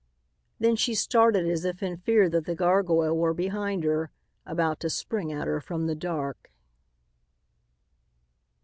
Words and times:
Then 0.57 0.75
she 0.77 0.95
started 0.95 1.45
as 1.45 1.63
if 1.63 1.83
in 1.83 1.97
fear 1.97 2.27
that 2.27 2.45
the 2.45 2.55
gargoyle 2.55 3.15
were 3.15 3.35
behind 3.35 3.83
her, 3.83 4.09
about 4.47 4.79
to 4.79 4.89
spring 4.89 5.31
at 5.31 5.45
her 5.45 5.61
from 5.61 5.85
the 5.85 5.93
dark. 5.93 6.51